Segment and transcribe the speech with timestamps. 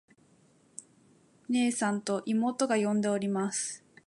[1.47, 3.85] 「ねえさん。」と妹が呼んでおります。